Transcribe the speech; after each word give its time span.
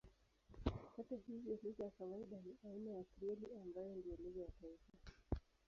Hata 0.97 1.15
hivyo 1.27 1.57
lugha 1.63 1.83
ya 1.83 1.91
kawaida 1.91 2.37
ni 2.45 2.71
aina 2.71 2.91
ya 2.91 3.03
Krioli 3.03 3.47
ambayo 3.63 3.95
ndiyo 3.95 4.15
lugha 4.23 4.41
ya 4.41 4.51
taifa. 4.61 4.91